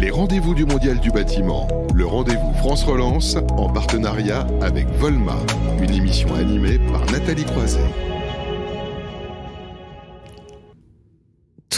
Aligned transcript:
Les 0.00 0.10
rendez-vous 0.10 0.54
du 0.54 0.64
Mondial 0.64 1.00
du 1.00 1.10
bâtiment. 1.10 1.66
Le 1.92 2.06
rendez-vous 2.06 2.52
France 2.58 2.84
Relance 2.84 3.36
en 3.56 3.68
partenariat 3.68 4.46
avec 4.60 4.86
Volma. 4.90 5.34
Une 5.82 5.90
émission 5.90 6.32
animée 6.36 6.78
par 6.92 7.04
Nathalie 7.06 7.44
Croiset. 7.44 7.80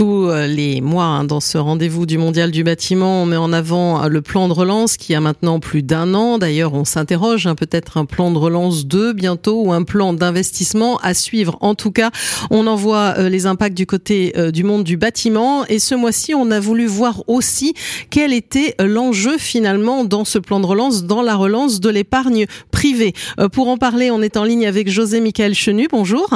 Tous 0.00 0.30
euh, 0.30 0.46
les 0.46 0.80
mois 0.80 1.04
hein, 1.04 1.24
dans 1.24 1.40
ce 1.40 1.58
rendez-vous 1.58 2.06
du 2.06 2.16
mondial 2.16 2.50
du 2.50 2.64
bâtiment. 2.64 3.22
On 3.22 3.26
met 3.26 3.36
en 3.36 3.52
avant 3.52 4.02
euh, 4.02 4.08
le 4.08 4.22
plan 4.22 4.48
de 4.48 4.54
relance 4.54 4.96
qui 4.96 5.14
a 5.14 5.20
maintenant 5.20 5.60
plus 5.60 5.82
d'un 5.82 6.14
an. 6.14 6.38
D'ailleurs, 6.38 6.72
on 6.72 6.86
s'interroge 6.86 7.46
hein, 7.46 7.54
peut-être 7.54 7.98
un 7.98 8.06
plan 8.06 8.30
de 8.30 8.38
relance 8.38 8.86
2 8.86 9.12
bientôt 9.12 9.62
ou 9.62 9.74
un 9.74 9.82
plan 9.82 10.14
d'investissement 10.14 10.96
à 11.02 11.12
suivre. 11.12 11.58
En 11.60 11.74
tout 11.74 11.90
cas, 11.90 12.12
on 12.50 12.66
en 12.66 12.76
voit 12.76 13.16
euh, 13.18 13.28
les 13.28 13.44
impacts 13.44 13.76
du 13.76 13.84
côté 13.84 14.32
du 14.54 14.64
monde 14.64 14.84
du 14.84 14.96
bâtiment. 14.96 15.66
Et 15.66 15.78
ce 15.78 15.94
mois-ci, 15.94 16.34
on 16.34 16.50
a 16.50 16.60
voulu 16.60 16.86
voir 16.86 17.22
aussi 17.26 17.74
quel 18.08 18.32
était 18.32 18.76
l'enjeu 18.80 19.36
finalement 19.36 20.06
dans 20.06 20.24
ce 20.24 20.38
plan 20.38 20.60
de 20.60 20.66
relance, 20.66 21.04
dans 21.04 21.20
la 21.20 21.36
relance 21.36 21.78
de 21.78 21.90
l'épargne 21.90 22.46
privée. 22.70 23.12
Pour 23.52 23.68
en 23.68 23.76
parler, 23.76 24.10
on 24.10 24.22
est 24.22 24.38
en 24.38 24.44
ligne 24.44 24.66
avec 24.66 24.88
José 24.90 25.20
Michael 25.20 25.54
Chenu. 25.54 25.88
Bonjour. 25.92 26.30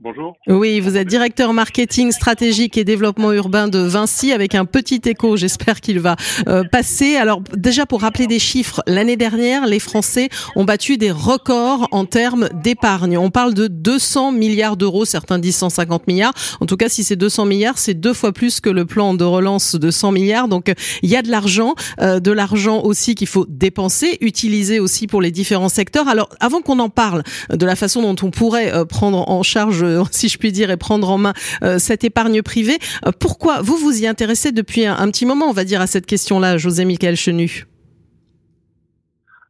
Bonjour. 0.00 0.36
Oui, 0.46 0.78
vous 0.78 0.96
êtes 0.96 1.08
directeur 1.08 1.52
marketing 1.52 2.12
stratégique 2.12 2.78
et 2.78 2.84
développement 2.84 3.32
urbain 3.32 3.66
de 3.66 3.80
Vinci 3.80 4.30
avec 4.30 4.54
un 4.54 4.64
petit 4.64 5.00
écho, 5.06 5.36
j'espère 5.36 5.80
qu'il 5.80 5.98
va 5.98 6.14
euh, 6.46 6.62
passer. 6.62 7.16
Alors 7.16 7.40
déjà 7.56 7.84
pour 7.84 8.02
rappeler 8.02 8.28
des 8.28 8.38
chiffres, 8.38 8.80
l'année 8.86 9.16
dernière, 9.16 9.66
les 9.66 9.80
Français 9.80 10.28
ont 10.54 10.64
battu 10.64 10.98
des 10.98 11.10
records 11.10 11.88
en 11.90 12.04
termes 12.04 12.48
d'épargne. 12.62 13.18
On 13.18 13.30
parle 13.30 13.54
de 13.54 13.66
200 13.66 14.30
milliards 14.30 14.76
d'euros, 14.76 15.04
certains 15.04 15.40
disent 15.40 15.56
150 15.56 16.06
milliards. 16.06 16.32
En 16.60 16.66
tout 16.66 16.76
cas, 16.76 16.88
si 16.88 17.02
c'est 17.02 17.16
200 17.16 17.46
milliards, 17.46 17.78
c'est 17.78 17.94
deux 17.94 18.14
fois 18.14 18.30
plus 18.30 18.60
que 18.60 18.70
le 18.70 18.84
plan 18.84 19.14
de 19.14 19.24
relance 19.24 19.74
de 19.74 19.90
100 19.90 20.12
milliards. 20.12 20.46
Donc 20.46 20.72
il 21.02 21.10
y 21.10 21.16
a 21.16 21.22
de 21.22 21.28
l'argent, 21.28 21.74
euh, 22.00 22.20
de 22.20 22.30
l'argent 22.30 22.82
aussi 22.84 23.16
qu'il 23.16 23.26
faut 23.26 23.46
dépenser, 23.48 24.18
utiliser 24.20 24.78
aussi 24.78 25.08
pour 25.08 25.20
les 25.20 25.32
différents 25.32 25.68
secteurs. 25.68 26.06
Alors 26.06 26.28
avant 26.38 26.60
qu'on 26.60 26.78
en 26.78 26.88
parle 26.88 27.24
de 27.50 27.66
la 27.66 27.74
façon 27.74 28.00
dont 28.02 28.24
on 28.24 28.30
pourrait 28.30 28.72
euh, 28.72 28.84
prendre 28.84 29.28
en 29.28 29.42
charge 29.42 29.84
si 30.10 30.28
je 30.28 30.38
puis 30.38 30.52
dire, 30.52 30.70
et 30.70 30.76
prendre 30.76 31.10
en 31.10 31.18
main 31.18 31.32
euh, 31.62 31.78
cette 31.78 32.04
épargne 32.04 32.42
privée. 32.42 32.78
Euh, 33.06 33.10
pourquoi 33.18 33.60
vous 33.62 33.76
vous 33.76 34.02
y 34.02 34.06
intéressez 34.06 34.52
depuis 34.52 34.86
un, 34.86 35.10
petit 35.10 35.26
moment, 35.26 35.46
on 35.46 35.52
va 35.52 35.64
dire, 35.64 35.80
à 35.80 35.86
cette 35.86 36.06
question-là, 36.06 36.58
José 36.58 36.84
Michael 36.84 37.16
Chenu? 37.16 37.64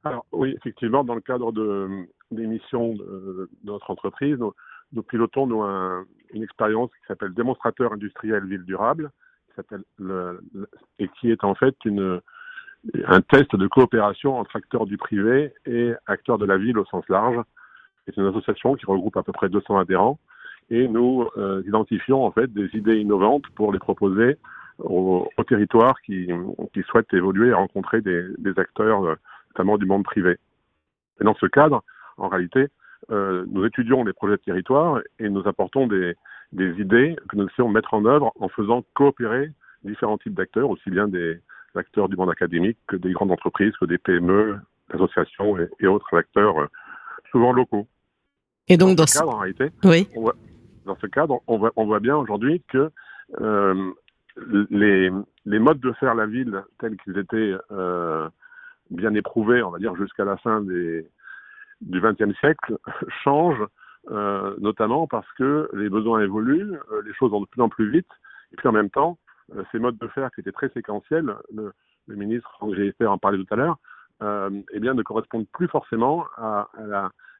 Alors 0.05 0.25
oui, 0.33 0.55
effectivement, 0.57 1.05
dans 1.05 1.15
le 1.15 1.21
cadre 1.21 1.53
de 1.53 2.07
l'émission 2.31 2.95
de, 2.95 3.51
notre 3.65 3.91
entreprise, 3.91 4.39
nous, 4.93 5.03
pilotons 5.03 5.49
une 6.33 6.43
expérience 6.43 6.91
qui 6.91 7.07
s'appelle 7.09 7.35
démonstrateur 7.35 7.93
industriel 7.93 8.45
ville 8.47 8.65
durable, 8.65 9.11
et 10.99 11.09
qui 11.21 11.31
est 11.31 11.43
en 11.45 11.55
fait 11.55 11.75
un 13.07 13.21
test 13.21 13.55
de 13.57 13.67
coopération 13.67 14.39
entre 14.39 14.57
acteurs 14.57 14.87
du 14.87 14.97
privé 14.97 15.53
et 15.67 15.93
acteurs 16.07 16.39
de 16.39 16.47
la 16.47 16.57
ville 16.57 16.79
au 16.79 16.85
sens 16.87 17.05
large. 17.09 17.41
C'est 18.07 18.17
une 18.17 18.27
association 18.27 18.75
qui 18.75 18.87
regroupe 18.87 19.17
à 19.17 19.23
peu 19.23 19.33
près 19.33 19.49
200 19.49 19.79
adhérents 19.79 20.19
et 20.71 20.89
nous 20.89 21.27
euh, 21.37 21.63
identifions 21.67 22.25
en 22.25 22.31
fait 22.31 22.53
des 22.53 22.69
idées 22.75 22.99
innovantes 22.99 23.47
pour 23.55 23.73
les 23.73 23.79
proposer 23.79 24.37
aux, 24.79 25.29
territoires 25.49 26.01
qui, 26.03 26.29
qui, 26.73 26.83
souhaitent 26.83 27.13
évoluer 27.13 27.49
et 27.49 27.53
rencontrer 27.53 28.01
des, 28.01 28.25
des, 28.39 28.59
acteurs, 28.59 29.05
euh, 29.05 29.15
notamment 29.51 29.79
du 29.79 29.87
monde 29.87 30.05
privé. 30.05 30.37
Et 31.21 31.25
dans 31.25 31.35
ce 31.35 31.47
cadre, 31.47 31.83
en 32.17 32.29
réalité, 32.29 32.69
euh, 33.11 33.45
nous 33.51 33.65
étudions 33.65 34.05
les 34.05 34.13
projets 34.13 34.37
de 34.37 34.43
territoire 34.43 35.01
et 35.19 35.29
nous 35.29 35.47
apportons 35.49 35.87
des, 35.87 36.15
des 36.53 36.71
idées 36.81 37.17
que 37.29 37.37
nous 37.37 37.47
essayons 37.47 37.69
de 37.69 37.75
mettre 37.75 37.95
en 37.95 38.05
œuvre 38.05 38.33
en 38.39 38.49
faisant 38.49 38.85
coopérer 38.95 39.51
différents 39.83 40.19
types 40.19 40.35
d'acteurs, 40.35 40.71
aussi 40.71 40.91
bien 40.91 41.09
des 41.09 41.41
acteurs 41.75 42.09
du 42.09 42.17
monde 42.17 42.31
académique 42.31 42.79
que 42.87 42.97
des 42.97 43.13
grandes 43.13 43.33
entreprises, 43.33 43.73
que 43.81 43.87
des 43.87 43.99
PME, 43.99 44.59
associations 44.93 45.57
et, 45.81 45.87
autres 45.87 46.17
acteurs 46.17 46.59
euh, 46.61 46.67
souvent 47.31 47.53
locaux. 47.53 47.87
Et 48.69 48.77
donc, 48.77 48.97
dans, 48.97 49.07
ce 49.07 49.19
cadre, 49.19 49.35
en 49.35 49.39
réalité, 49.39 49.71
oui 49.85 50.09
dans 50.89 50.97
ce 50.97 51.07
cadre, 51.07 51.41
on 51.47 51.59
voit, 51.59 52.01
bien 52.01 52.17
aujourd'hui 52.17 52.63
que 52.69 52.91
euh, 53.41 53.93
les, 54.71 55.11
modes 55.45 55.81
de 55.81 55.93
faire 55.93 56.15
la 56.15 56.27
ville 56.27 56.65
tels 56.81 56.97
qu'ils 56.97 57.19
étaient 57.19 57.55
euh, 57.71 58.29
bien 58.91 59.15
éprouvés, 59.15 59.63
on 59.63 59.71
va 59.71 59.79
dire 59.79 59.95
jusqu'à 59.97 60.25
la 60.25 60.37
fin 60.39 60.63
du 60.63 61.05
XXe 61.83 62.37
siècle, 62.41 62.79
changent, 63.23 63.67
euh, 64.11 64.55
notamment 64.59 65.07
parce 65.07 65.31
que 65.35 65.69
les 65.75 65.91
besoins 65.91 66.21
évoluent, 66.21 66.79
les 67.05 67.15
choses 67.15 67.31
vont 67.31 67.43
de 67.43 67.47
plus 67.47 67.63
en 67.63 67.69
plus 67.69 67.91
vite, 67.91 68.11
et 68.53 68.57
puis 68.57 68.67
en 68.67 68.73
même 68.73 68.91
temps, 68.91 69.19
ces 69.71 69.79
modes 69.79 69.99
de 69.99 70.09
faire 70.09 70.31
qui 70.33 70.41
étaient 70.41 70.53
très 70.53 70.71
séquentiels, 70.71 71.35
le, 71.55 71.73
ministre 72.09 72.57
André 72.61 72.95
en 73.03 73.19
parlait 73.19 73.37
tout 73.45 73.55
à 73.55 73.57
l'heure, 73.57 73.77
eh 74.73 74.81
bien 74.81 74.95
ne 74.95 75.03
correspondent 75.03 75.49
plus 75.53 75.69
forcément 75.69 76.25
à, 76.39 76.69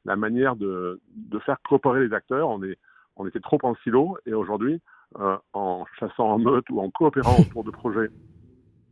la, 0.05 0.17
manière 0.17 0.57
de, 0.57 1.01
de 1.17 1.39
faire 1.39 1.57
coopérer 1.67 2.07
les 2.07 2.13
acteurs. 2.13 2.51
On 2.51 2.63
est 2.63 2.77
on 3.19 3.27
était 3.27 3.41
trop 3.41 3.59
en 3.63 3.75
silo 3.77 4.17
et 4.27 4.33
aujourd'hui, 4.33 4.81
euh, 5.19 5.37
en 5.53 5.85
chassant 5.99 6.31
en 6.31 6.39
meute 6.39 6.69
ou 6.71 6.81
en 6.81 6.91
coopérant 6.91 7.37
autour 7.41 7.65
de 7.65 7.71
projets 7.71 8.09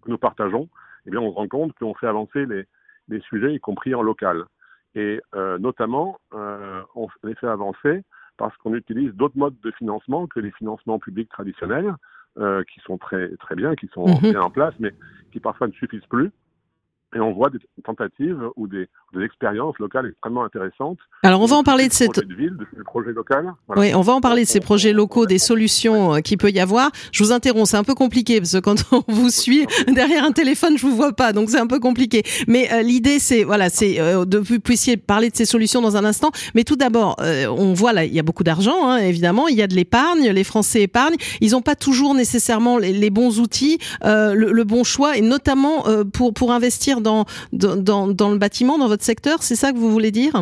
que 0.02 0.10
nous 0.10 0.18
partageons, 0.18 0.68
eh 1.06 1.10
bien, 1.10 1.20
on 1.20 1.30
se 1.30 1.36
rend 1.36 1.48
compte 1.48 1.72
qu'on 1.78 1.94
fait 1.94 2.06
avancer 2.06 2.46
les, 2.46 2.64
les, 3.08 3.20
sujets, 3.20 3.54
y 3.54 3.60
compris 3.60 3.94
en 3.94 4.02
local. 4.02 4.44
Et 4.94 5.20
euh, 5.34 5.58
notamment, 5.58 6.18
euh, 6.34 6.82
on 6.94 7.08
les 7.22 7.34
fait 7.34 7.48
avancer 7.48 8.02
parce 8.36 8.56
qu'on 8.58 8.74
utilise 8.74 9.12
d'autres 9.12 9.38
modes 9.38 9.58
de 9.62 9.70
financement 9.72 10.26
que 10.26 10.40
les 10.40 10.50
financements 10.52 10.98
publics 10.98 11.30
traditionnels, 11.30 11.94
qui 12.70 12.80
sont 12.80 12.98
très, 12.98 13.34
très 13.38 13.54
bien, 13.54 13.74
qui 13.74 13.88
sont 13.94 14.06
mhm. 14.06 14.32
bien 14.32 14.42
en 14.42 14.50
place, 14.50 14.74
mais 14.78 14.92
qui 15.32 15.40
parfois 15.40 15.68
ne 15.68 15.72
suffisent 15.72 16.04
plus 16.04 16.30
et 17.16 17.20
on 17.20 17.32
voit 17.32 17.50
des 17.50 17.58
tentatives 17.82 18.38
ou 18.56 18.68
des, 18.68 18.88
des, 19.14 19.24
expériences 19.24 19.78
locales 19.78 20.06
extrêmement 20.08 20.44
intéressantes. 20.44 20.98
Alors 21.22 21.40
on 21.40 21.46
va 21.46 21.56
en 21.56 21.62
parler 21.62 21.88
de 21.88 21.92
cette 21.92 22.22
ville, 22.28 22.56
de 22.56 22.66
ces 22.76 22.82
projets 22.84 23.12
locaux. 23.12 23.34
Oui, 23.76 23.94
on 23.94 24.02
va 24.02 24.12
en 24.12 24.20
parler 24.20 24.42
de 24.42 24.48
ces 24.48 24.60
projets 24.60 24.92
locaux, 24.92 25.26
des 25.26 25.38
solutions 25.38 26.14
euh, 26.14 26.18
qu'il 26.20 26.38
peut 26.38 26.50
y 26.50 26.60
avoir. 26.60 26.90
Je 27.12 27.24
vous 27.24 27.32
interromps, 27.32 27.70
c'est 27.70 27.76
un 27.76 27.84
peu 27.84 27.94
compliqué 27.94 28.38
parce 28.38 28.52
que 28.52 28.58
quand 28.58 28.76
on 28.92 29.02
vous 29.08 29.30
suit 29.30 29.66
derrière 29.88 30.24
un 30.24 30.32
téléphone, 30.32 30.76
je 30.76 30.86
vous 30.86 30.94
vois 30.94 31.12
pas, 31.12 31.32
donc 31.32 31.50
c'est 31.50 31.58
un 31.58 31.66
peu 31.66 31.80
compliqué. 31.80 32.22
Mais 32.46 32.70
euh, 32.72 32.82
l'idée, 32.82 33.18
c'est 33.18 33.42
voilà, 33.44 33.70
c'est 33.70 33.98
euh, 33.98 34.24
de 34.24 34.38
vous 34.38 34.60
puissiez 34.60 34.96
parler 34.96 35.30
de 35.30 35.36
ces 35.36 35.46
solutions 35.46 35.80
dans 35.80 35.96
un 35.96 36.04
instant. 36.04 36.30
Mais 36.54 36.64
tout 36.64 36.76
d'abord, 36.76 37.16
on 37.20 37.72
voit 37.72 37.92
là, 37.92 38.04
il 38.04 38.12
y 38.12 38.18
a 38.18 38.22
beaucoup 38.22 38.44
d'argent, 38.44 38.88
hein, 38.88 38.98
évidemment, 38.98 39.48
il 39.48 39.56
y 39.56 39.62
a 39.62 39.66
de 39.66 39.74
l'épargne, 39.74 40.28
les 40.30 40.44
Français 40.44 40.82
épargnent. 40.82 41.16
Ils 41.40 41.52
n'ont 41.52 41.62
pas 41.62 41.74
toujours 41.74 42.14
nécessairement 42.14 42.78
les, 42.78 43.10
bons 43.10 43.40
outils, 43.40 43.78
le, 44.04 44.34
le, 44.34 44.64
bon 44.64 44.84
choix, 44.84 45.16
et 45.16 45.22
notamment 45.22 45.84
pour 46.12 46.34
pour 46.34 46.52
investir 46.52 47.00
dans, 47.06 47.26
le 48.30 48.38
bâtiment, 48.38 48.78
dans 48.78 48.88
votre 48.88 49.04
secteur 49.04 49.42
C'est 49.42 49.56
ça 49.56 49.72
que 49.72 49.78
vous 49.78 49.90
voulez 49.90 50.10
dire? 50.10 50.34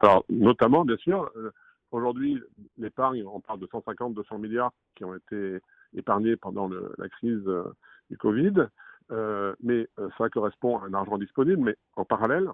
Alors, 0.00 0.24
notamment, 0.28 0.84
bien 0.84 0.96
sûr, 0.98 1.30
euh, 1.36 1.50
aujourd'hui, 1.90 2.40
l'épargne, 2.78 3.24
on 3.26 3.40
parle 3.40 3.60
de 3.60 3.68
150, 3.70 4.14
200 4.14 4.38
milliards 4.38 4.72
qui 4.94 5.04
ont 5.04 5.14
été 5.14 5.58
épargnés 5.96 6.36
pendant 6.36 6.68
la 6.68 7.08
crise 7.08 7.42
euh, 7.46 7.64
du 8.10 8.18
Covid, 8.18 8.66
euh, 9.12 9.54
mais 9.62 9.88
ça 10.18 10.28
correspond 10.28 10.78
à 10.78 10.86
un 10.86 10.94
argent 10.94 11.18
disponible, 11.18 11.62
mais 11.62 11.76
en 11.96 12.04
parallèle, 12.04 12.48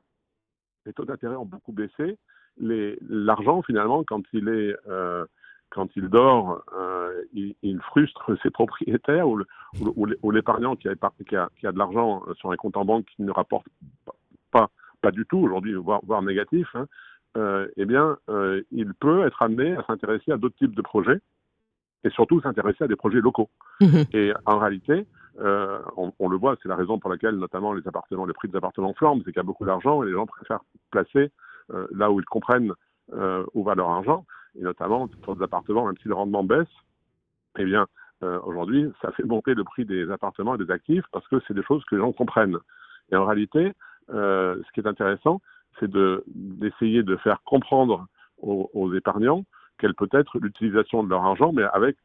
les 0.86 0.92
taux 0.92 1.04
d'intérêt 1.04 1.36
ont 1.36 1.46
beaucoup 1.46 1.72
baissé. 1.72 2.18
L'argent, 2.58 3.62
finalement, 3.62 4.04
quand 4.04 4.22
il 4.32 4.48
est 4.48 4.76
quand 5.70 5.88
il 5.96 6.08
dort, 6.08 6.62
euh, 6.76 7.22
il, 7.32 7.80
frustre 7.82 8.36
ses 8.42 8.50
propriétaires 8.50 9.28
ou, 9.28 9.42
ou, 9.80 10.30
l'épargnant 10.30 10.76
qui 10.76 10.88
a, 10.88 10.94
qui, 11.26 11.36
a, 11.36 11.48
qui 11.58 11.66
a, 11.66 11.72
de 11.72 11.78
l'argent 11.78 12.22
sur 12.34 12.50
un 12.50 12.56
compte 12.56 12.76
en 12.76 12.84
banque 12.84 13.06
qui 13.16 13.22
ne 13.22 13.30
rapporte 13.30 13.66
pas, 14.50 14.68
pas 15.00 15.10
du 15.10 15.24
tout 15.26 15.38
aujourd'hui, 15.38 15.74
voire, 15.74 16.00
voire 16.04 16.22
négatif, 16.22 16.68
hein, 16.74 16.86
euh, 17.36 17.68
eh 17.76 17.84
bien, 17.84 18.18
euh, 18.28 18.62
il 18.72 18.92
peut 18.94 19.24
être 19.24 19.42
amené 19.42 19.76
à 19.76 19.84
s'intéresser 19.84 20.32
à 20.32 20.36
d'autres 20.36 20.56
types 20.56 20.74
de 20.74 20.82
projets 20.82 21.20
et 22.02 22.10
surtout 22.10 22.40
s'intéresser 22.40 22.84
à 22.84 22.88
des 22.88 22.96
projets 22.96 23.20
locaux. 23.20 23.50
Mmh 23.80 24.02
et 24.12 24.32
en 24.46 24.58
réalité, 24.58 25.06
euh, 25.40 25.80
on, 25.96 26.12
on, 26.18 26.28
le 26.28 26.36
voit, 26.36 26.56
c'est 26.62 26.68
la 26.68 26.76
raison 26.76 26.98
pour 26.98 27.10
laquelle 27.10 27.36
notamment 27.36 27.72
les 27.72 27.86
appartements, 27.86 28.26
les 28.26 28.32
prix 28.32 28.48
des 28.48 28.56
appartements 28.56 28.92
flambent, 28.94 29.22
c'est 29.24 29.32
qu'il 29.32 29.36
y 29.36 29.40
a 29.40 29.44
beaucoup 29.44 29.64
d'argent 29.64 30.02
et 30.02 30.06
les 30.06 30.12
gens 30.12 30.26
préfèrent 30.26 30.64
placer 30.90 31.30
euh, 31.72 31.86
là 31.92 32.10
où 32.10 32.20
ils 32.20 32.26
comprennent 32.26 32.72
euh, 33.12 33.44
où 33.54 33.62
va 33.62 33.74
leur 33.74 33.90
argent 33.90 34.24
et 34.58 34.62
notamment 34.62 35.08
sur 35.22 35.36
des 35.36 35.42
appartements, 35.42 35.86
même 35.86 35.96
si 36.02 36.08
le 36.08 36.14
rendement 36.14 36.44
baisse, 36.44 36.68
eh 37.58 37.64
bien, 37.64 37.86
euh, 38.22 38.38
aujourd'hui, 38.44 38.90
ça 39.00 39.12
fait 39.12 39.24
monter 39.24 39.54
le 39.54 39.64
prix 39.64 39.84
des 39.84 40.10
appartements 40.10 40.54
et 40.54 40.58
des 40.58 40.70
actifs 40.70 41.04
parce 41.12 41.26
que 41.28 41.40
c'est 41.46 41.54
des 41.54 41.62
choses 41.62 41.84
que 41.84 41.94
les 41.94 42.00
gens 42.00 42.12
comprennent. 42.12 42.58
Et 43.10 43.16
en 43.16 43.24
réalité, 43.24 43.72
euh, 44.10 44.60
ce 44.66 44.72
qui 44.72 44.80
est 44.80 44.88
intéressant, 44.88 45.40
c'est 45.78 45.90
d'essayer 45.90 47.02
de, 47.02 47.16
faire 47.16 47.42
comprendre 47.44 48.06
aux 48.42 48.94
épargnants 48.94 49.44
quelle 49.78 49.94
peut 49.94 50.08
être 50.12 50.38
l'utilisation 50.38 51.02
de 51.02 51.08
leur 51.08 51.24
argent, 51.24 51.52
mais 51.52 51.62
avec 51.72 51.96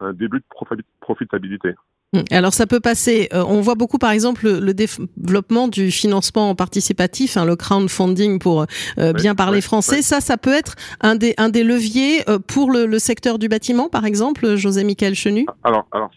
un 0.00 0.12
début 0.12 0.40
de 0.40 0.84
profitabilité. 1.00 1.74
Mm. 2.14 2.22
Alors 2.30 2.52
ça 2.52 2.66
peut 2.66 2.80
passer, 2.80 3.28
euh, 3.32 3.42
on 3.46 3.60
voit 3.60 3.74
beaucoup 3.74 3.98
par 3.98 4.12
exemple 4.12 4.44
le, 4.44 4.72
développement 4.72 5.66
du 5.66 5.90
financement 5.90 6.54
participatif, 6.54 7.36
hein, 7.36 7.44
le 7.44 7.56
crowdfunding 7.56 8.38
pour 8.38 8.66
euh, 8.98 9.12
bien 9.12 9.34
parler 9.34 9.60
français. 9.60 10.00
Ça, 10.00 10.20
ça 10.20 10.36
peut 10.36 10.52
être 10.52 10.76
un 11.00 11.16
des, 11.16 11.34
un 11.38 11.48
des 11.48 11.64
leviers 11.64 12.28
euh, 12.28 12.38
pour 12.38 12.70
le, 12.70 12.98
secteur 12.98 13.38
du 13.38 13.48
bâtiment, 13.48 13.88
par 13.88 14.06
exemple, 14.06 14.54
José 14.54 14.84
Michael 14.84 15.14
Chenu? 15.14 15.46
Alors, 15.64 15.86
alors 15.90 16.10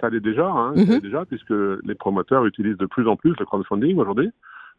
ça 0.00 0.08
l'est 0.08 0.20
déjà, 0.20 0.46
hein, 0.46 0.72
Mhm. 0.76 0.86
ça 0.86 0.92
l'est 0.94 1.00
déjà, 1.00 1.24
puisque 1.24 1.52
les 1.84 1.94
promoteurs 1.94 2.46
utilisent 2.46 2.78
de 2.78 2.86
plus 2.86 3.08
en 3.08 3.16
plus 3.16 3.34
le 3.38 3.44
crowdfunding 3.44 3.98
aujourd'hui. 3.98 4.30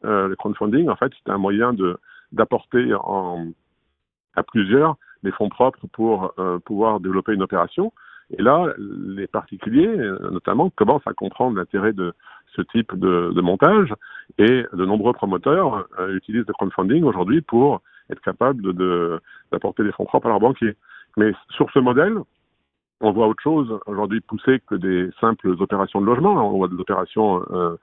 Euh, 0.06 0.30
le 0.30 0.36
crowdfunding, 0.36 0.88
en 0.88 0.96
fait, 0.96 1.12
c'est 1.24 1.32
un 1.32 1.38
moyen 1.38 1.74
de 1.74 1.98
d'apporter 2.32 2.94
en, 3.04 3.48
à 4.36 4.44
plusieurs 4.44 4.96
les 5.24 5.32
fonds 5.32 5.50
propres 5.50 5.86
pour 5.92 6.34
euh, 6.40 6.60
pouvoir 6.60 7.02
développer 7.02 7.34
une 7.34 7.44
opération. 7.44 7.92
Et 8.38 8.42
là, 8.42 8.74
les 8.78 9.28
particuliers, 9.28 9.94
notamment, 10.32 10.70
commencent 10.70 11.06
à 11.08 11.14
comprendre 11.14 11.58
l'intérêt 11.58 11.94
de 11.94 12.14
ce 12.56 12.62
type 12.62 12.98
de, 12.98 13.32
de 13.34 13.42
montage 13.42 13.94
et 14.38 14.66
de 14.74 14.86
nombreux 14.86 15.14
promoteurs 15.14 15.88
euh, 16.00 16.16
utilisent 16.16 16.48
le 16.48 16.54
crowdfunding 16.54 17.04
aujourd'hui 17.04 17.42
pour 17.42 17.82
être 18.10 18.22
capables 18.22 18.62
de- 18.62 18.72
de- 18.72 19.20
d'apporter 19.52 19.84
des 19.84 19.92
fonds 19.92 20.06
propres 20.06 20.28
à 20.28 20.30
leurs 20.30 20.40
banquiers. 20.40 20.76
Mais 21.18 21.34
sur 21.50 21.70
ce 21.72 21.80
modèle, 21.80 22.18
on 23.02 23.12
voit 23.12 23.28
autre 23.28 23.42
chose 23.42 23.80
aujourd'hui 23.86 24.22
poussé 24.22 24.62
que 24.68 24.76
des 24.76 25.10
simples 25.20 25.50
opérations 25.60 26.02
de 26.02 26.06
logement. 26.06 26.34
On 26.54 26.58
voit 26.58 26.68
des 26.68 26.80
opérations 26.80 27.44
euh, 27.52 27.76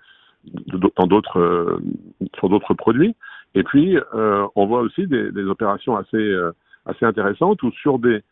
dans 0.97 1.07
d'autres, 1.07 1.41
euh, 1.41 1.79
sur 2.39 2.49
d'autres 2.49 2.75
produits. 2.75 3.15
Et 3.55 3.65
puis, 3.65 3.99
euh, 4.15 4.47
on 4.55 4.67
voit 4.67 4.81
aussi 4.81 5.07
des, 5.07 5.31
des 5.33 5.45
opérations 5.45 5.97
assez, 5.97 6.17
euh, 6.17 6.53
assez 6.87 7.05
intéressantes 7.05 7.63
ou 7.63 7.71
sur 7.73 7.99
des, 7.99 8.23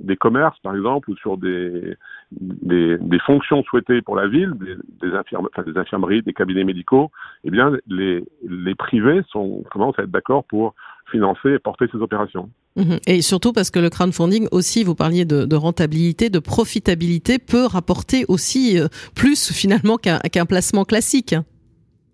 des 0.00 0.16
commerces, 0.16 0.58
par 0.60 0.74
exemple, 0.76 1.10
ou 1.10 1.16
sur 1.16 1.38
des, 1.38 1.94
des, 2.32 2.98
des 2.98 3.18
fonctions 3.20 3.62
souhaitées 3.64 4.02
pour 4.02 4.16
la 4.16 4.28
ville, 4.28 4.52
des, 4.54 4.74
des, 5.00 5.14
infirme- 5.14 5.48
enfin, 5.50 5.62
des 5.62 5.78
infirmeries, 5.78 6.22
des 6.22 6.34
cabinets 6.34 6.64
médicaux, 6.64 7.10
eh 7.44 7.50
bien, 7.50 7.72
les, 7.86 8.24
les 8.46 8.74
privés 8.74 9.22
sont, 9.30 9.64
commencent 9.70 9.98
à 9.98 10.02
être 10.02 10.10
d'accord 10.10 10.44
pour 10.44 10.74
financer 11.10 11.50
et 11.52 11.58
porter 11.58 11.86
ces 11.92 11.98
opérations. 11.98 12.50
Mhm. 12.76 12.98
Et 13.06 13.22
surtout 13.22 13.52
parce 13.52 13.70
que 13.70 13.78
le 13.78 13.88
crowdfunding 13.88 14.48
aussi, 14.52 14.84
vous 14.84 14.94
parliez 14.94 15.24
de, 15.24 15.46
de 15.46 15.56
rentabilité, 15.56 16.28
de 16.28 16.40
profitabilité, 16.40 17.38
peut 17.38 17.64
rapporter 17.64 18.24
aussi 18.28 18.78
euh, 18.78 18.88
plus 19.14 19.50
finalement 19.52 19.96
qu'un 19.96 20.18
qu'un 20.18 20.44
placement 20.46 20.84
classique. 20.84 21.34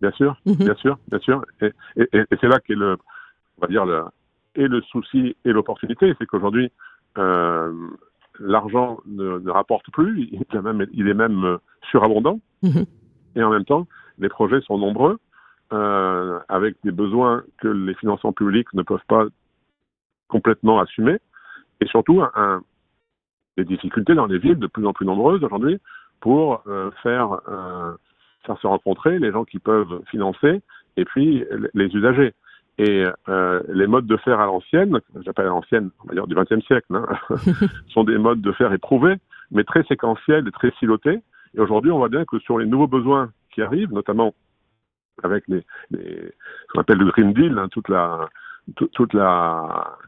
Bien 0.01 0.13
sûr, 0.13 0.37
Mhm. 0.47 0.55
bien 0.57 0.75
sûr, 0.77 0.99
bien 1.11 1.19
sûr. 1.21 1.45
Et, 1.63 1.73
et, 1.97 2.09
et 2.13 2.37
c'est 2.41 2.49
là 2.49 2.61
qu'est 2.65 2.75
le, 2.75 2.97
on 3.59 3.61
va 3.63 3.69
dire 3.69 3.85
le, 3.87 4.03
et 4.55 4.69
le 4.69 4.83
souci 4.83 5.35
et 5.45 5.51
l'opportunité, 5.53 6.15
c'est 6.19 6.27
qu'aujourd'hui, 6.27 6.71
euh, 7.19 7.73
l'argent 8.41 8.99
ne, 9.07 9.39
ne 9.39 9.51
rapporte 9.51 9.91
plus, 9.93 10.29
il 10.33 10.41
est 10.41 10.63
même, 10.63 10.87
il 10.93 11.09
est 11.09 11.15
même 11.15 11.45
euh, 11.45 11.59
surabondant, 11.91 12.41
Mhm. 12.63 12.85
et 13.37 13.43
en 13.43 13.51
même 13.51 13.65
temps, 13.65 13.87
les 14.19 14.29
projets 14.29 14.61
sont 14.63 14.79
nombreux, 14.79 15.19
euh, 15.73 16.39
avec 16.49 16.77
des 16.85 16.91
besoins 16.93 17.43
que 17.59 17.69
les 17.69 17.95
financements 17.95 18.33
publics 18.33 18.73
ne 18.75 18.83
peuvent 18.83 19.05
pas 19.09 19.27
complètement 20.29 20.81
assumer, 20.81 21.19
et 21.81 21.87
surtout 21.87 22.23
un, 22.23 22.31
un- 22.35 22.63
des 23.59 23.65
difficultés 23.65 24.15
dans 24.15 24.27
les 24.27 24.39
villes 24.39 24.59
de 24.59 24.67
plus 24.67 24.87
en 24.87 24.93
plus 24.95 25.05
nombreuses 25.05 25.45
aujourd'hui 25.45 25.79
pour 26.21 26.63
euh, 26.67 26.91
faire, 27.03 27.41
euh, 27.49 27.93
faire 28.47 28.59
se 28.59 28.67
rencontrer 28.67 29.19
les 29.19 29.31
gens 29.31 29.45
qui 29.45 29.59
peuvent 29.59 30.01
financer 30.07 30.63
et 30.97 31.05
puis 31.05 31.45
les 31.75 31.87
usagers. 31.95 32.33
Et 32.79 33.05
euh, 33.29 33.63
les 33.69 33.87
modes 33.87 34.07
de 34.07 34.17
faire 34.17 34.41
à 34.41 34.47
l'ancienne, 34.47 34.99
j'appelle 35.25 35.47
à 35.47 35.51
l'ancienne, 35.51 35.91
on 36.05 36.09
va 36.09 36.15
dire 36.15 36.27
du 36.27 36.35
XXe 36.35 36.65
siècle, 36.67 36.87
hein, 36.95 37.07
sont 37.89 38.05
des 38.05 38.19
modes 38.19 38.41
de 38.41 38.53
faire 38.53 38.73
éprouvés, 38.73 39.17
mais 39.51 39.65
très 39.65 39.83
séquentiels 39.85 40.49
et 40.49 40.53
très 40.53 40.71
silotés. 40.79 41.21
Et 41.55 41.61
aujourd'hui, 41.61 41.91
on 41.91 41.99
voit 41.99 42.09
bien 42.09 42.25
que 42.25 42.39
sur 42.39 42.59
les 42.59 42.67
nouveaux 42.67 42.87
besoins 42.87 43.31
qui 43.55 43.61
arrivent, 43.63 43.93
notamment 43.93 44.35
avec 45.23 45.45
les, 45.49 45.63
les 45.91 46.17
ce 46.69 46.73
qu'on 46.73 46.81
appelle 46.81 46.99
le 46.99 47.07
Green 47.11 47.33
Deal, 47.35 47.59
hein, 47.59 47.69
toute 47.71 47.89
la 47.89 48.29
tout- 48.77 48.89
toute 48.95 49.13
la, 49.13 49.99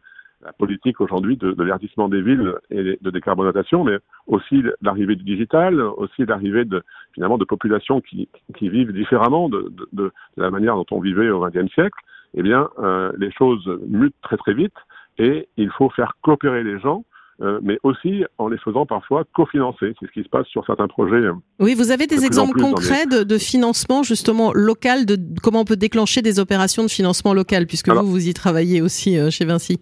la 0.43 0.53
politique 0.55 1.01
aujourd'hui 1.01 1.37
de, 1.37 1.53
de 1.53 1.65
verdissement 1.65 2.09
des 2.09 2.23
villes 2.23 2.55
et 2.71 2.99
de 3.01 3.11
décarbonisation, 3.11 3.85
mais 3.85 3.99
aussi 4.27 4.63
l'arrivée 4.81 5.17
du 5.17 5.25
digital, 5.25 5.81
aussi 5.81 6.25
l'arrivée 6.25 6.65
de 6.65 6.83
finalement 7.13 7.39
de 7.39 7.45
populations 7.45 8.01
qui, 8.01 8.29
qui 8.57 8.69
vivent 8.71 8.93
différemment 8.93 9.49
de, 9.51 9.71
de, 9.71 9.89
de 9.93 10.13
la 10.37 10.51
manière 10.51 10.77
dont 10.77 10.87
on 10.91 11.01
vivait 11.01 11.31
au 11.31 11.41
XXe 11.47 11.73
siècle. 11.75 11.99
Eh 12.35 12.43
bien, 12.43 12.69
euh, 12.79 13.13
les 13.19 13.31
choses 13.33 13.65
mutent 13.89 14.15
très 14.23 14.37
très 14.37 14.55
vite 14.55 14.75
et 15.19 15.49
il 15.57 15.71
faut 15.71 15.89
faire 15.91 16.15
coopérer 16.23 16.65
les 16.65 16.79
gens, 16.81 17.05
euh, 17.41 17.59
mais 17.63 17.79
aussi 17.85 18.25
en 18.39 18.49
les 18.49 18.59
faisant 18.59 18.87
parfois 18.87 19.25
cofinancer. 19.33 19.95
C'est 20.01 20.07
ce 20.07 20.13
qui 20.13 20.23
se 20.25 20.29
passe 20.29 20.47
sur 20.49 20.65
certains 20.67 20.89
projets. 20.89 21.21
Oui, 21.61 21.75
vous 21.75 21.91
avez 21.93 22.07
De 22.07 22.15
des 22.15 22.25
exemples 22.25 22.59
les- 22.59 22.65
concrets 22.65 23.07
de, 23.07 23.23
de 23.23 23.39
financement 23.39 24.03
justement 24.03 24.53
local, 24.53 25.07
de 25.07 25.17
comment 25.43 25.61
on 25.61 25.65
peut 25.65 25.77
déclencher 25.77 26.23
des 26.23 26.41
opérations 26.41 26.83
de 26.83 26.89
financement 26.89 27.35
local, 27.35 27.67
puisque 27.67 27.89
Alors- 27.89 28.03
vous, 28.05 28.11
vous 28.11 28.29
y 28.29 28.35
travaillez 28.35 28.83
aussi 28.83 29.19
euh, 29.19 29.31
chez 29.31 29.45
Vinci. 29.45 29.81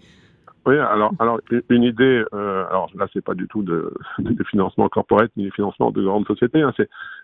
Oui, 0.65 0.79
alors, 0.79 1.13
alors 1.19 1.41
une- 1.71 1.83
idée, 1.83 2.23
euh, 2.35 2.65
alors 2.71 2.89
là, 2.95 3.07
c'est 3.13 3.25
pas 3.25 3.35
du 3.35 3.49
tout 3.49 3.63
de, 3.65 3.93
de 4.19 4.45
financement 4.45 4.89
corporate 4.89 5.31
ni 5.37 5.47
de 5.47 5.51
financement 5.51 5.91
de 5.91 6.03
grandes 6.05 6.27
sociétés, 6.27 6.63
hein, 6.63 6.73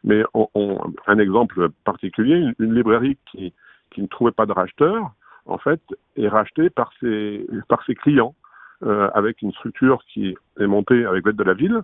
mais 0.02 0.22
on, 0.34 0.48
on- 0.54 0.78
un 1.06 1.18
exemple 1.18 1.68
particulier, 1.84 2.34
une, 2.34 2.54
une 2.58 2.74
librairie 2.74 3.16
qui, 3.30 3.52
qui 3.92 4.02
ne 4.02 4.08
trouvait 4.08 4.32
pas 4.32 4.44
de 4.46 4.52
racheteur, 4.52 5.12
en 5.48 5.58
fait, 5.58 5.80
est 6.16 6.28
rachetée 6.28 6.70
par 6.70 6.92
ses, 7.00 7.46
par 7.68 7.84
ses 7.84 7.94
clients, 7.94 8.34
euh, 8.84 9.10
avec 9.14 9.42
une 9.42 9.52
structure 9.52 10.02
qui 10.12 10.36
est 10.60 10.66
montée 10.66 11.04
avec 11.04 11.26
l'aide 11.26 11.36
de 11.36 11.44
la 11.44 11.54
ville, 11.54 11.82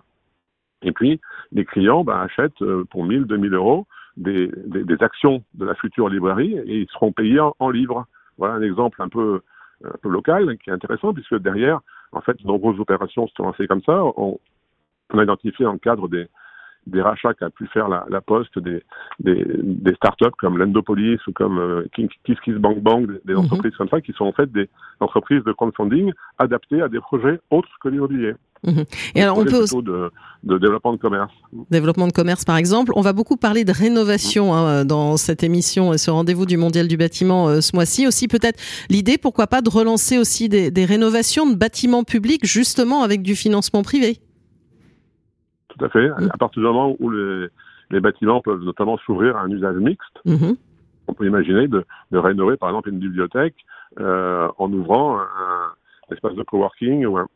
et 0.81 0.91
puis 0.91 1.19
les 1.51 1.65
clients 1.65 2.03
ben, 2.03 2.19
achètent 2.19 2.61
euh, 2.61 2.85
pour 2.89 3.03
1000, 3.03 3.25
2000 3.25 3.53
euros 3.53 3.87
des, 4.17 4.49
des, 4.65 4.83
des 4.83 5.03
actions 5.03 5.43
de 5.55 5.65
la 5.65 5.75
future 5.75 6.09
librairie 6.09 6.57
et 6.57 6.81
ils 6.81 6.89
seront 6.89 7.11
payés 7.11 7.39
en, 7.39 7.69
livres. 7.69 8.05
Voilà 8.37 8.55
un 8.55 8.61
exemple 8.61 9.01
un 9.01 9.09
peu 9.09 9.41
un 9.83 9.97
peu 10.01 10.09
local 10.09 10.57
qui 10.59 10.69
est 10.69 10.73
intéressant 10.73 11.13
puisque 11.13 11.37
derrière, 11.39 11.81
en 12.13 12.21
fait, 12.21 12.37
de 12.41 12.47
nombreuses 12.47 12.79
opérations 12.79 13.27
se 13.27 13.33
sont 13.35 13.43
lancées 13.43 13.67
comme 13.67 13.81
ça. 13.81 14.03
On, 14.03 14.39
on 15.11 15.19
a 15.19 15.23
identifié 15.23 15.65
dans 15.65 15.73
le 15.73 15.79
cadre 15.79 16.07
des, 16.07 16.27
des 16.87 17.01
rachats 17.01 17.33
qu'a 17.33 17.49
pu 17.49 17.67
faire 17.67 17.87
la, 17.87 18.05
la 18.09 18.21
Poste 18.21 18.59
des, 18.59 18.83
des, 19.19 19.45
des 19.63 19.93
startups 19.95 20.35
comme 20.37 20.57
l'Endopolis 20.57 21.19
ou 21.27 21.31
comme 21.31 21.57
euh, 21.59 21.85
Kiss 21.95 22.39
Kiss 22.43 22.55
Bank 22.55 22.79
Bank, 22.79 23.07
des, 23.07 23.19
des 23.25 23.33
Mhm. 23.33 23.39
entreprises 23.39 23.75
comme 23.77 23.89
ça 23.89 24.01
qui 24.01 24.13
sont 24.13 24.25
en 24.25 24.33
fait 24.33 24.51
des 24.51 24.69
entreprises 24.99 25.43
de 25.43 25.51
crowdfunding 25.51 26.11
adaptées 26.37 26.81
à 26.81 26.87
des 26.87 26.99
projets 26.99 27.39
autres 27.49 27.69
que 27.81 27.89
l'immobilier. 27.89 28.33
Et 29.13 29.21
alors, 29.21 29.37
on 29.37 29.43
peut 29.43 29.49
plutôt 29.59 29.83
de, 29.83 30.09
de 30.43 30.57
développement 30.57 30.93
de 30.93 30.97
commerce. 30.97 31.31
développement 31.69 32.07
de 32.07 32.11
commerce 32.11 32.45
par 32.45 32.57
exemple. 32.57 32.93
On 32.95 33.01
va 33.01 33.13
beaucoup 33.13 33.37
parler 33.37 33.63
de 33.63 33.71
rénovation 33.71 34.55
hein, 34.55 34.85
dans 34.85 35.17
cette 35.17 35.43
émission 35.43 35.93
et 35.93 35.99
ce 35.99 36.09
rendez-vous 36.09 36.47
du 36.47 36.57
Mondial 36.57 36.87
du 36.87 36.97
bâtiment 36.97 37.47
euh, 37.47 37.61
ce 37.61 37.75
mois-ci. 37.75 38.07
Aussi 38.07 38.27
peut-être 38.27 38.59
l'idée, 38.89 39.19
pourquoi 39.19 39.45
pas, 39.45 39.61
de 39.61 39.69
relancer 39.69 40.17
aussi 40.17 40.49
des, 40.49 40.71
des 40.71 40.85
rénovations 40.85 41.47
de 41.47 41.55
bâtiments 41.55 42.03
publics 42.03 42.43
justement 42.45 43.03
avec 43.03 43.21
du 43.21 43.35
financement 43.35 43.83
privé. 43.83 44.17
Tout 45.77 45.85
à 45.85 45.89
fait. 45.89 46.09
Mhm. 46.09 46.29
À 46.33 46.37
partir 46.37 46.61
du 46.61 46.67
moment 46.67 46.95
où 46.99 47.09
les, 47.09 47.47
les 47.91 47.99
bâtiments 47.99 48.41
peuvent 48.41 48.63
notamment 48.63 48.97
s'ouvrir 48.99 49.35
à 49.37 49.41
un 49.41 49.49
usage 49.49 49.75
mixte, 49.77 50.19
Mhm. 50.25 50.55
on 51.07 51.13
peut 51.13 51.25
imaginer 51.25 51.67
de, 51.67 51.85
de 52.11 52.17
rénover 52.17 52.57
par 52.57 52.69
exemple 52.69 52.89
une 52.89 52.99
bibliothèque 52.99 53.55
euh, 53.99 54.49
en 54.57 54.71
ouvrant 54.71 55.19
un, 55.19 55.27
un 56.09 56.13
espace 56.13 56.35
de 56.35 56.43
coworking 56.43 57.05
ou 57.05 57.17
un, 57.17 57.27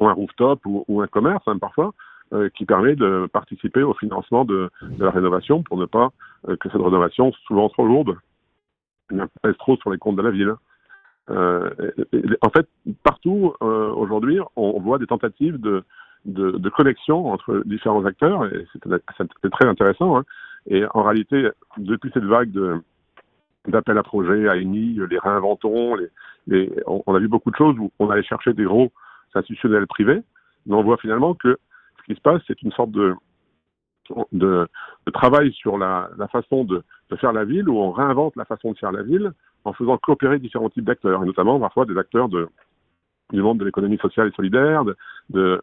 ou 0.00 0.08
un 0.08 0.12
rooftop 0.12 0.64
ou, 0.66 0.84
ou 0.88 1.02
un 1.02 1.06
commerce 1.06 1.42
hein, 1.46 1.58
parfois 1.58 1.92
euh, 2.32 2.48
qui 2.50 2.64
permet 2.64 2.94
de 2.94 3.28
participer 3.32 3.82
au 3.82 3.94
financement 3.94 4.44
de, 4.44 4.70
de 4.82 5.04
la 5.04 5.10
rénovation 5.10 5.62
pour 5.62 5.76
ne 5.78 5.86
pas 5.86 6.10
euh, 6.48 6.56
que 6.56 6.68
cette 6.70 6.80
rénovation, 6.80 7.32
souvent 7.46 7.68
trop 7.68 7.86
lourde, 7.86 8.16
ne 9.10 9.24
pèse 9.42 9.56
trop 9.58 9.76
sur 9.78 9.90
les 9.90 9.98
comptes 9.98 10.16
de 10.16 10.22
la 10.22 10.30
ville. 10.30 10.54
Euh, 11.30 11.70
et- 12.12 12.16
et- 12.16 12.22
en 12.42 12.50
fait, 12.50 12.68
partout 13.02 13.54
euh, 13.62 13.90
aujourd'hui, 13.90 14.38
on 14.56 14.78
voit 14.80 14.98
des 14.98 15.06
tentatives 15.06 15.58
de, 15.60 15.84
de, 16.24 16.68
connexion 16.68 17.32
entre 17.32 17.62
différents 17.64 18.04
acteurs 18.04 18.46
et 18.46 18.66
c'est 18.72 19.50
très 19.50 19.66
intéressant. 19.66 20.18
hein. 20.18 20.24
Et 20.66 20.84
en 20.92 21.02
réalité, 21.02 21.48
depuis 21.78 22.10
cette 22.12 22.24
vague 22.24 22.82
d'appels 23.66 23.98
à 23.98 24.02
projets, 24.02 24.48
à 24.48 24.56
ENI, 24.56 24.98
les 25.08 25.18
réinventons, 25.18 25.96
on, 26.86 27.14
a 27.14 27.18
vu 27.18 27.28
beaucoup 27.28 27.50
de 27.50 27.56
choses 27.56 27.78
où 27.78 27.90
on 27.98 28.10
allait 28.10 28.22
chercher 28.22 28.52
des 28.52 28.64
gros 28.64 28.90
institutionnels 29.34 29.86
privés, 29.86 30.20
mais 30.66 30.74
on 30.74 30.82
voit 30.82 30.96
finalement 30.98 31.34
que 31.34 31.58
ce 31.98 32.02
qui 32.04 32.14
se 32.14 32.20
passe, 32.20 32.42
c'est 32.46 32.60
une 32.62 32.72
sorte 32.72 32.90
de, 32.90 33.14
travail 35.12 35.52
sur 35.52 35.78
la, 35.78 36.10
façon 36.30 36.64
de, 36.64 36.82
faire 37.18 37.32
la 37.32 37.44
ville, 37.44 37.68
où 37.68 37.78
on 37.78 37.92
réinvente 37.92 38.36
la 38.36 38.44
façon 38.44 38.72
de 38.72 38.78
faire 38.78 38.92
la 38.92 39.02
ville 39.02 39.32
en 39.64 39.72
faisant 39.72 39.98
coopérer 39.98 40.38
différents 40.38 40.70
types 40.70 40.84
d'acteurs, 40.84 41.22
et 41.22 41.26
notamment 41.26 41.58
parfois 41.60 41.84
des 41.84 41.96
acteurs 41.98 42.28
du 42.28 42.46
monde 43.42 43.58
de 43.58 43.64
l'économie 43.64 43.98
sociale 43.98 44.28
et 44.28 44.32
solidaire. 44.32 44.84
De, 45.30 45.60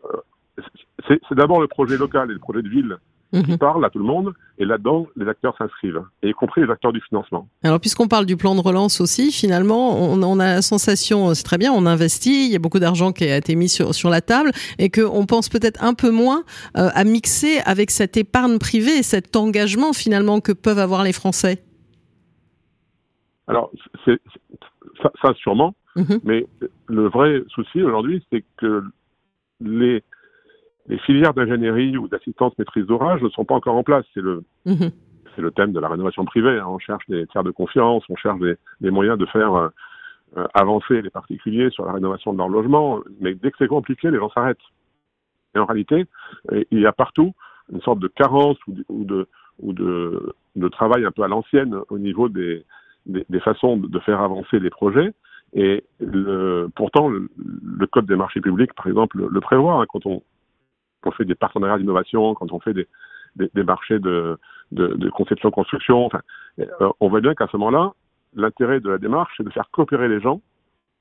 c'est 1.08 1.20
d'abord 1.36 1.62
le 1.62 1.68
projet 1.68 1.98
local 1.98 2.30
et 2.32 2.34
le 2.34 2.40
projet 2.40 2.62
de 2.62 2.70
ville 2.70 2.98
qui 3.34 3.52
Mhm. 3.52 3.58
parle 3.58 3.84
à 3.84 3.90
tout 3.90 4.00
le 4.00 4.06
monde, 4.06 4.34
et 4.60 4.64
là-dedans, 4.66 5.08
les 5.18 5.28
acteurs 5.28 5.54
s'inscrivent, 5.58 6.04
et 6.24 6.30
y 6.30 6.34
compris 6.34 6.62
les 6.62 6.70
acteurs 6.72 6.94
du 6.94 7.02
financement. 7.02 7.50
Alors, 7.64 7.82
puisqu'on 7.82 8.08
parle 8.08 8.26
du 8.26 8.38
plan 8.38 8.56
de 8.56 8.62
relance 8.62 9.02
aussi, 9.02 9.30
finalement, 9.32 10.00
on, 10.00 10.22
on 10.24 10.40
a 10.40 10.46
la 10.46 10.62
sensation, 10.62 11.34
c'est 11.34 11.44
très 11.44 11.58
bien, 11.58 11.74
on 11.74 11.86
investit, 11.86 12.46
il 12.46 12.52
y 12.54 12.56
a 12.56 12.60
beaucoup 12.60 12.80
d'argent 12.80 13.12
qui 13.12 13.26
a 13.26 13.36
été 13.36 13.56
mis 13.56 13.68
sur, 13.68 13.94
sur 13.94 14.10
la 14.10 14.22
table, 14.22 14.52
et 14.80 14.90
qu'on 14.90 15.26
pense 15.26 15.50
peut-être 15.50 15.84
un 15.84 15.94
peu 15.94 16.12
moins 16.12 16.44
euh, 16.78 16.88
à 16.94 17.04
mixer 17.04 17.60
avec 17.66 17.92
cette 17.92 18.16
épargne 18.16 18.58
privée 18.58 19.00
et 19.00 19.04
cet 19.04 19.36
engagement 19.36 19.92
finalement 19.92 20.40
que 20.40 20.54
peuvent 20.54 20.80
avoir 20.80 21.04
les 21.04 21.12
Français. 21.14 21.62
Alors, 23.48 23.70
ça, 24.06 25.12
ça 25.22 25.34
sûrement, 25.36 25.76
Mhm. 25.98 26.20
mais 26.24 26.46
le 26.88 27.10
vrai 27.10 27.42
souci 27.50 27.82
aujourd'hui, 27.82 28.24
c'est 28.32 28.44
que 28.58 28.84
les, 29.62 30.04
les 30.88 30.98
filières 31.00 31.34
d'ingénierie 31.34 31.98
ou 31.98 32.08
d'assistance 32.08 32.58
maîtrise 32.58 32.86
d'ouvrage 32.86 33.22
ne 33.22 33.30
sont 33.30 33.46
pas 33.46 33.56
encore 33.56 33.76
en 33.76 33.84
place. 33.84 34.06
C'est 34.14 34.22
le, 34.22 34.44
Mhm. 34.66 34.92
c'est 35.36 35.42
le 35.42 35.52
thème 35.52 35.72
de 35.72 35.80
la 35.80 35.90
rénovation 35.90 36.26
privée. 36.26 36.60
hein. 36.60 36.66
On 36.68 36.80
cherche 36.80 37.06
des 37.08 37.26
tiers 37.28 37.44
de 37.44 37.52
confiance, 37.52 38.04
on 38.10 38.16
cherche 38.16 38.40
des, 38.40 38.56
des 38.82 38.92
moyens 38.92 39.18
de 39.18 39.26
faire 39.26 39.54
euh, 39.56 39.70
euh, 40.38 40.48
avancer 40.54 41.02
les 41.02 41.10
particuliers 41.10 41.70
sur 41.72 41.86
la 41.86 41.94
rénovation 41.94 42.34
de 42.34 42.38
leur 42.38 42.50
logement. 42.50 43.00
Mais 43.20 43.34
dès 43.34 43.52
que 43.52 43.58
c'est 43.58 43.68
compliqué, 43.68 44.12
les 44.12 44.18
gens 44.18 44.30
s'arrêtent. 44.30 44.58
Et 45.56 45.60
en 45.60 45.66
réalité, 45.66 46.06
euh, 46.52 46.64
il 46.72 46.80
y 46.80 46.86
a 46.86 46.92
partout 46.92 47.34
une 47.72 47.82
sorte 47.82 48.00
de 48.00 48.08
carence 48.08 48.58
ou 48.68 48.74
de, 48.74 48.86
ou 48.90 49.06
de, 49.06 49.28
ou 49.60 49.74
de, 49.74 50.34
de 50.56 50.68
travail 50.68 51.06
un 51.06 51.12
peu 51.12 51.24
à 51.24 51.28
l'ancienne 51.28 51.76
au 51.90 51.98
niveau 51.98 52.30
des, 52.30 52.64
des, 53.06 53.26
des 53.30 53.40
façons 53.40 53.78
de 53.78 53.88
de 53.88 54.00
faire 54.00 54.22
avancer 54.22 54.60
les 54.60 54.70
projets. 54.70 55.14
Et 55.54 55.84
le, 56.00 56.68
pourtant, 56.76 57.08
le, 57.08 57.30
le 57.38 57.88
code 57.88 58.06
des 58.08 58.16
marchés 58.18 58.42
publics, 58.42 58.74
par 58.74 58.88
exemple, 58.88 59.18
le, 59.18 59.28
le 59.32 59.40
prévoit 59.40 59.82
hein, 59.82 59.86
quand 59.88 60.06
on, 60.06 60.22
on 61.06 61.12
fait 61.12 61.26
des 61.26 61.36
partenariats 61.36 61.78
d'innovation, 61.78 62.34
quand 62.34 62.52
on 62.52 62.60
fait 62.60 62.74
des, 62.74 62.88
des, 63.36 63.50
des 63.54 63.64
marchés 63.64 64.00
de, 64.00 64.38
de, 64.72 64.88
de 64.88 65.10
conception-construction. 65.10 66.06
Enfin, 66.06 66.22
euh, 66.60 66.90
on 67.00 67.10
voit 67.10 67.22
bien 67.22 67.36
qu'à 67.36 67.48
ce 67.48 67.58
moment-là, 67.58 67.94
l'intérêt 68.34 68.80
de 68.80 68.90
la 68.90 68.98
démarche, 68.98 69.34
c'est 69.38 69.44
de 69.44 69.50
faire 69.52 69.70
coopérer 69.72 70.08
les 70.08 70.22
gens 70.22 70.42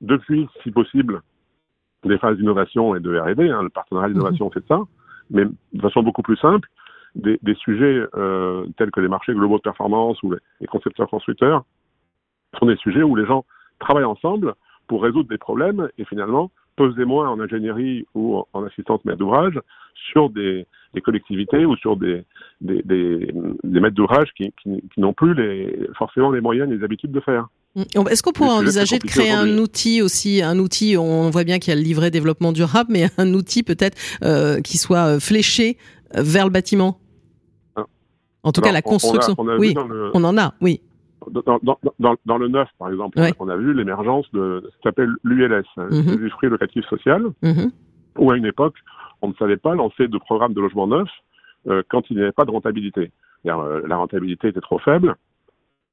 depuis, 0.00 0.48
si 0.62 0.70
possible, 0.70 1.22
des 2.04 2.18
phases 2.18 2.36
d'innovation 2.36 2.94
et 2.94 3.00
de 3.00 3.18
R&D. 3.18 3.48
Hein, 3.50 3.62
le 3.62 3.70
partenariat 3.70 4.08
d'innovation, 4.08 4.50
c'est 4.52 4.66
ça, 4.66 4.80
mais 5.30 5.44
de 5.44 5.80
façon 5.80 6.02
beaucoup 6.02 6.22
plus 6.22 6.36
simple, 6.36 6.68
des, 7.14 7.38
des 7.42 7.54
sujets 7.54 8.04
euh, 8.14 8.66
tels 8.76 8.90
que 8.90 9.00
les 9.00 9.08
marchés 9.08 9.34
globaux 9.34 9.56
de 9.56 9.62
performance 9.62 10.22
ou 10.22 10.32
les, 10.32 10.38
les 10.60 10.66
concepteurs-constructeurs 10.66 11.64
sont 12.58 12.66
des 12.66 12.76
sujets 12.76 13.02
où 13.02 13.16
les 13.16 13.26
gens 13.26 13.44
travaillent 13.78 14.04
ensemble 14.04 14.54
pour 14.86 15.02
résoudre 15.02 15.28
des 15.28 15.38
problèmes 15.38 15.88
et 15.98 16.04
finalement 16.04 16.50
peser 16.76 17.04
moins 17.04 17.28
en 17.28 17.40
ingénierie 17.40 18.06
ou 18.14 18.36
en, 18.36 18.46
en 18.52 18.64
assistance 18.64 19.04
maître 19.04 19.18
d'ouvrage 19.18 19.58
sur 20.12 20.28
des, 20.30 20.66
des 20.92 21.00
collectivités 21.00 21.64
ou 21.64 21.76
sur 21.76 21.96
des, 21.96 22.24
des, 22.60 22.82
des, 22.82 23.32
des 23.62 23.80
maîtres 23.80 23.94
d'ouvrage 23.96 24.28
qui, 24.36 24.52
qui, 24.62 24.82
qui 24.92 25.00
n'ont 25.00 25.12
plus 25.12 25.34
les, 25.34 25.88
forcément 25.96 26.30
les 26.30 26.40
moyens 26.40 26.70
et 26.70 26.76
les 26.76 26.84
habitudes 26.84 27.12
de 27.12 27.20
faire. 27.20 27.46
Mm. 27.76 27.82
Est-ce 28.10 28.22
qu'on 28.22 28.32
pourrait 28.32 28.50
envisager 28.50 28.98
de 28.98 29.04
créer 29.04 29.30
un 29.32 29.58
outil 29.58 30.02
aussi, 30.02 30.42
un 30.42 30.58
outil, 30.58 30.96
on 30.96 31.30
voit 31.30 31.44
bien 31.44 31.58
qu'il 31.58 31.70
y 31.72 31.76
a 31.76 31.80
le 31.80 31.82
livret 31.84 32.10
développement 32.10 32.52
durable, 32.52 32.90
mais 32.92 33.06
un 33.18 33.32
outil 33.34 33.62
peut-être 33.62 33.96
euh, 34.22 34.60
qui 34.60 34.78
soit 34.78 35.06
euh, 35.16 35.20
fléché 35.20 35.76
vers 36.14 36.44
le 36.44 36.50
bâtiment? 36.52 37.00
Ah. 37.76 37.84
En 38.44 38.52
tout 38.52 38.60
cas, 38.60 38.70
la 38.72 38.78
on- 38.78 38.90
on 38.90 38.90
a- 38.90 38.92
construction. 38.92 39.34
on 39.38 39.48
a 39.48 39.54
vu 39.54 39.58
oui, 39.60 39.74
le- 39.74 40.10
on 40.14 40.22
en 40.24 40.36
a, 40.38 40.54
oui. 40.60 40.80
Dans, 41.30 41.58
dans, 41.62 41.78
dans, 41.98 42.16
dans 42.26 42.38
le 42.38 42.48
neuf, 42.48 42.68
par 42.78 42.88
exemple, 42.90 43.18
Ouais. 43.18 43.32
on 43.38 43.48
a 43.48 43.56
vu 43.56 43.72
l'émergence 43.74 44.30
de 44.32 44.62
ce 44.72 44.82
qu'on 44.82 44.88
appelle 44.90 45.12
l'ULS, 45.24 45.64
hein, 45.76 45.88
Mhm. 45.90 46.16
l'usufruit 46.18 46.48
locatif 46.50 46.84
social, 46.86 47.22
Mhm. 47.42 47.70
où 48.18 48.30
à 48.30 48.36
une 48.36 48.46
époque, 48.46 48.76
on 49.22 49.28
ne 49.28 49.34
savait 49.34 49.56
pas 49.56 49.74
lancer 49.74 50.08
de 50.08 50.18
programme 50.18 50.52
de 50.54 50.60
logement 50.60 50.86
neuf 50.86 51.08
euh, 51.68 51.82
quand 51.88 52.08
il 52.10 52.16
n'y 52.16 52.22
avait 52.22 52.32
pas 52.32 52.44
de 52.44 52.50
rentabilité. 52.50 53.10
Euh, 53.46 53.82
la 53.86 53.96
rentabilité 53.96 54.48
était 54.48 54.60
trop 54.60 54.78
faible. 54.78 55.16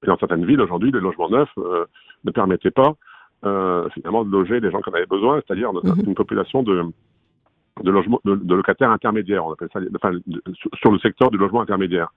Et 0.03 0.07
dans 0.07 0.17
certaines 0.17 0.45
villes, 0.45 0.61
aujourd'hui, 0.61 0.91
les 0.91 0.99
logements 0.99 1.29
neufs 1.29 1.49
euh, 1.57 1.85
ne 2.25 2.31
permettaient 2.31 2.71
pas 2.71 2.95
finalement 3.95 4.23
de 4.23 4.29
loger 4.31 4.59
les 4.59 4.69
gens 4.69 4.81
qui 4.81 4.89
en 4.91 4.93
avaient 4.93 5.07
besoin, 5.07 5.41
c'est-à-dire 5.41 5.73
Mhm. 5.73 6.03
une 6.07 6.13
population 6.13 6.61
de, 6.61 6.83
de, 7.81 7.89
logements, 7.91 8.21
de, 8.23 8.35
de 8.35 8.55
locataires 8.55 8.91
intermédiaires, 8.91 9.45
on 9.47 9.53
appelle 9.53 9.69
ça, 9.73 9.79
enfin, 9.95 10.11
sur 10.75 10.91
le 10.91 10.99
secteur 10.99 11.31
du 11.31 11.37
logement 11.39 11.61
intermédiaire. 11.61 12.09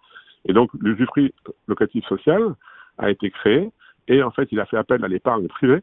Et 0.47 0.53
donc, 0.53 0.69
l'usufruit 0.79 1.33
locatif 1.67 2.05
social 2.07 2.55
a 2.99 3.11
été 3.11 3.31
créé 3.31 3.71
et 4.09 4.23
en 4.23 4.31
fait, 4.31 4.49
il 4.53 4.61
a 4.61 4.67
fait 4.67 4.77
appel 4.77 5.05
à 5.05 5.09
l'épargne 5.09 5.49
privée 5.49 5.83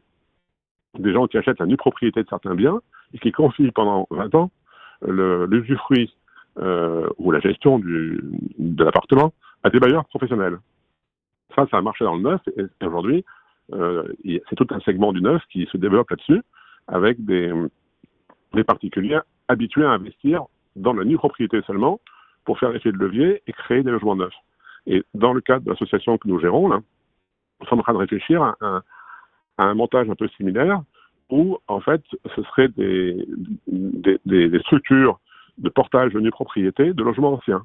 des 0.98 1.12
gens 1.12 1.26
qui 1.26 1.38
achètent 1.38 1.58
la 1.58 1.66
nue 1.66 1.76
propriété 1.76 2.22
de 2.22 2.28
certains 2.28 2.54
biens 2.54 2.80
et 3.14 3.18
qui 3.18 3.32
confient 3.32 3.70
pendant 3.70 4.06
20 4.10 4.34
ans 4.34 4.50
l'usufruit 5.02 6.14
euh, 6.58 7.08
ou 7.18 7.30
la 7.30 7.40
gestion 7.40 7.78
du, 7.78 8.20
de 8.58 8.84
l'appartement 8.84 9.32
à 9.62 9.70
des 9.70 9.80
bailleurs 9.80 10.04
professionnels. 10.06 10.58
Ça, 11.56 11.66
ça 11.70 11.78
a 11.78 11.82
marché 11.82 12.04
dans 12.04 12.16
le 12.16 12.22
neuf 12.22 12.40
et, 12.56 12.84
aujourd'hui, 12.84 13.24
euh, 13.72 14.04
c'est 14.24 14.56
tout 14.56 14.66
un 14.70 14.80
segment 14.80 15.12
du 15.12 15.22
neuf 15.22 15.42
qui 15.50 15.66
se 15.66 15.76
développe 15.76 16.10
là-dessus 16.10 16.42
avec 16.88 17.24
des, 17.24 17.52
des 18.54 18.64
particuliers 18.64 19.20
habitués 19.48 19.84
à 19.84 19.90
investir 19.90 20.44
dans 20.76 20.92
la 20.92 21.04
nue 21.04 21.16
propriété 21.16 21.60
seulement 21.66 22.00
pour 22.44 22.58
faire 22.58 22.74
effet 22.74 22.92
de 22.92 22.98
levier 22.98 23.42
et 23.46 23.52
créer 23.52 23.82
des 23.82 23.90
logements 23.90 24.16
neufs. 24.16 24.34
Et 24.86 25.04
dans 25.14 25.32
le 25.32 25.40
cadre 25.40 25.64
de 25.64 25.70
l'association 25.70 26.18
que 26.18 26.28
nous 26.28 26.40
gérons, 26.40 26.68
là, 26.68 26.80
sommes 27.68 27.80
en 27.80 27.82
train 27.82 27.92
de 27.94 27.98
réfléchir 27.98 28.42
à 28.42 28.56
un, 28.60 28.82
à 29.58 29.64
un 29.64 29.74
montage 29.74 30.08
un 30.10 30.14
peu 30.14 30.28
similaire 30.36 30.82
où, 31.30 31.58
en 31.68 31.80
fait, 31.80 32.02
ce 32.36 32.42
serait 32.42 32.68
des, 32.68 33.26
des, 33.66 34.18
des- 34.26 34.48
des 34.48 34.58
structures 34.60 35.18
de 35.58 35.68
portage 35.70 36.12
de 36.12 36.20
nue 36.20 36.30
propriété 36.30 36.92
de 36.92 37.02
logements 37.02 37.32
anciens. 37.34 37.64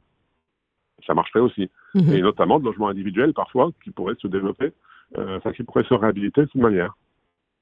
Ça 1.05 1.13
marcherait 1.13 1.39
aussi. 1.41 1.69
Mhm. 1.95 2.13
Et 2.13 2.21
notamment 2.21 2.59
de 2.59 2.65
logements 2.65 2.87
individuels, 2.89 3.33
parfois, 3.33 3.71
qui 3.83 3.91
pourraient 3.91 4.15
se 4.21 4.27
développer, 4.27 4.71
euh, 5.17 5.37
enfin, 5.37 5.51
qui 5.53 5.63
pourraient 5.63 5.85
se 5.87 5.93
réhabiliter 5.93 6.41
de 6.41 6.47
cette 6.51 6.61
manière. 6.61 6.93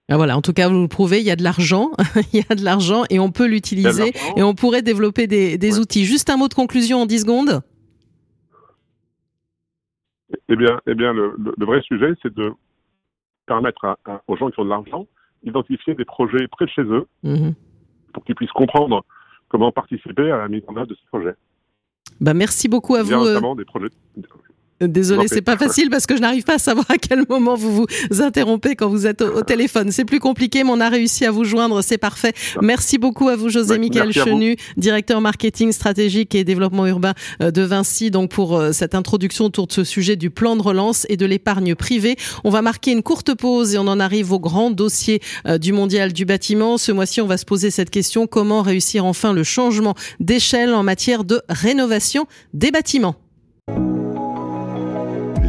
Ah, 0.09 0.17
voilà, 0.17 0.37
en 0.37 0.41
tout 0.41 0.53
cas, 0.53 0.69
vous 0.69 0.81
le 0.83 0.87
prouvez, 0.87 1.19
il 1.19 1.25
y 1.25 1.31
a 1.31 1.35
de 1.35 1.43
l'argent, 1.43 1.89
il 2.33 2.39
y 2.39 2.45
a 2.47 2.53
de 2.55 2.63
l'argent 2.63 3.03
et 3.09 3.19
on 3.19 3.31
peut 3.31 3.47
l'utiliser 3.47 4.13
et 4.37 4.43
on 4.43 4.53
pourrait 4.53 4.83
développer 4.83 5.25
des, 5.25 5.57
des 5.57 5.73
Ouais. 5.75 5.79
outils. 5.79 6.05
Juste 6.05 6.29
un 6.29 6.37
mot 6.37 6.47
de 6.47 6.53
conclusion 6.53 6.99
en 7.01 7.05
10 7.07 7.21
secondes. 7.21 7.61
Eh 10.49 10.55
bien, 10.55 10.79
eh 10.87 10.95
bien 10.95 11.13
le, 11.13 11.35
vrai 11.65 11.81
sujet, 11.81 12.13
c'est 12.21 12.33
de 12.33 12.51
permettre 13.45 13.85
à- 13.85 13.97
à- 14.05 14.21
aux 14.27 14.35
gens 14.35 14.49
qui 14.49 14.59
ont 14.59 14.65
de 14.65 14.69
l'argent 14.69 15.05
d'identifier 15.43 15.93
des 15.93 16.05
projets 16.05 16.47
près 16.47 16.65
de 16.65 16.71
chez 16.71 16.81
eux 16.81 17.05
Mhm. 17.23 17.53
pour 18.13 18.23
qu'ils 18.23 18.35
puissent 18.35 18.51
comprendre 18.51 19.05
comment 19.49 19.71
participer 19.71 20.31
à 20.31 20.37
la 20.37 20.47
mise 20.47 20.63
en 20.67 20.75
œuvre 20.77 20.87
de 20.87 20.95
ces 20.95 21.05
projets. 21.07 21.35
Bah, 22.19 22.33
merci 22.33 22.67
beaucoup 22.67 22.95
à 22.95 23.03
vous. 23.03 23.11
euh, 23.13 23.17
notamment 23.33 23.55
des 23.55 23.65
projets. 23.65 23.89
Désolé, 24.81 25.27
c'est 25.29 25.41
pas 25.41 25.55
facile 25.55 25.89
parce 25.89 26.05
que 26.05 26.17
je 26.17 26.21
n'arrive 26.21 26.43
pas 26.43 26.55
à 26.55 26.59
savoir 26.59 26.85
à 26.89 26.97
quel 26.97 27.23
moment 27.29 27.55
vous 27.55 27.71
vous 27.71 28.21
interrompez 28.21 28.75
quand 28.75 28.89
vous 28.89 29.07
êtes 29.07 29.21
au, 29.21 29.37
au 29.37 29.41
téléphone. 29.41 29.89
C'est 29.91 30.03
plus 30.03 30.19
compliqué, 30.19 30.65
mais 30.65 30.69
on 30.69 30.81
a 30.81 30.89
réussi 30.89 31.25
à 31.25 31.31
vous 31.31 31.45
joindre, 31.45 31.81
c'est 31.81 31.97
parfait. 31.97 32.33
Merci 32.61 32.97
beaucoup 32.97 33.29
à 33.29 33.37
vous, 33.37 33.47
José 33.47 33.73
Ouais, 33.73 33.79
Michael. 33.79 34.11
Chenu, 34.11 34.57
directeur 34.75 35.21
marketing 35.21 35.71
stratégique 35.71 36.35
et 36.35 36.43
développement 36.43 36.85
urbain 36.87 37.13
euh, 37.41 37.51
de 37.51 37.61
Vinci, 37.61 38.11
donc 38.11 38.31
pour 38.31 38.57
euh, 38.57 38.73
cette 38.73 38.95
introduction 38.95 39.45
autour 39.45 39.67
de 39.67 39.71
ce 39.71 39.85
sujet 39.85 40.17
du 40.17 40.29
plan 40.29 40.57
de 40.57 40.61
relance 40.61 41.05
et 41.07 41.15
de 41.15 41.25
l'épargne 41.25 41.73
privée. 41.73 42.17
On 42.43 42.49
va 42.49 42.61
marquer 42.61 42.91
une 42.91 43.01
courte 43.01 43.33
pause 43.33 43.75
et 43.75 43.77
on 43.77 43.87
en 43.87 44.01
arrive 44.01 44.33
au 44.33 44.39
grand 44.39 44.71
dossier 44.71 45.21
euh, 45.47 45.57
du 45.57 45.71
mondial 45.71 46.11
du 46.11 46.25
bâtiment. 46.25 46.77
Ce 46.77 46.91
mois-ci, 46.91 47.21
on 47.21 47.27
va 47.27 47.37
se 47.37 47.45
poser 47.45 47.71
cette 47.71 47.89
question 47.89 48.27
comment 48.27 48.61
réussir 48.61 49.05
enfin 49.05 49.31
le 49.31 49.43
changement 49.43 49.95
d'échelle 50.19 50.73
en 50.73 50.83
matière 50.83 51.23
de 51.23 51.41
rénovation 51.49 52.27
des 52.53 52.71
bâtiments? 52.71 53.15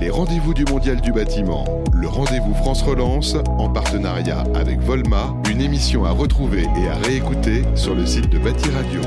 Les 0.06 0.12
rendez-vous 0.12 0.54
du 0.54 0.64
Mondial 0.64 1.00
du 1.00 1.10
bâtiment, 1.10 1.64
le 1.92 2.06
rendez-vous 2.06 2.54
France 2.54 2.80
Relance, 2.80 3.34
en 3.58 3.68
partenariat 3.68 4.44
avec 4.54 4.78
Volma, 4.78 5.34
une 5.50 5.60
émission 5.60 6.04
à 6.04 6.12
retrouver 6.12 6.64
et 6.80 6.88
à 6.88 6.94
réécouter 6.94 7.64
sur 7.74 7.96
le 7.96 8.06
site 8.06 8.30
de 8.30 8.38
Bâti 8.38 8.70
Radio. 8.70 9.00